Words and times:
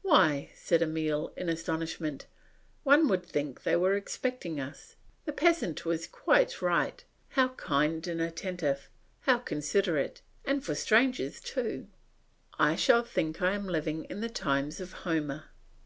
"Why," 0.00 0.50
said 0.54 0.80
Emile, 0.80 1.34
in 1.36 1.50
astonishment, 1.50 2.24
"one 2.84 3.06
would 3.08 3.22
think 3.22 3.64
they 3.64 3.76
were 3.76 3.94
expecting 3.96 4.58
us. 4.58 4.96
The 5.26 5.32
peasant 5.34 5.84
was 5.84 6.06
quite 6.06 6.62
right; 6.62 7.04
how 7.28 7.48
kind 7.56 8.06
and 8.06 8.18
attentive, 8.18 8.88
how 9.20 9.40
considerate, 9.40 10.22
and 10.42 10.64
for 10.64 10.74
strangers 10.74 11.38
too! 11.38 11.88
I 12.58 12.76
shall 12.76 13.02
think 13.02 13.42
I 13.42 13.52
am 13.52 13.66
living 13.66 14.04
in 14.04 14.22
the 14.22 14.30
times 14.30 14.80
of 14.80 14.94
Homer." 15.04 15.50